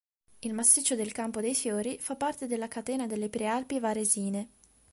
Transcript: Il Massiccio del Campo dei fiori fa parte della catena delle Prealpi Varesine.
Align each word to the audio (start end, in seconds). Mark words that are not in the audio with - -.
Il 0.39 0.53
Massiccio 0.55 0.95
del 0.95 1.11
Campo 1.11 1.41
dei 1.41 1.53
fiori 1.53 1.99
fa 1.99 2.15
parte 2.15 2.47
della 2.47 2.67
catena 2.67 3.05
delle 3.05 3.29
Prealpi 3.29 3.79
Varesine. 3.79 4.49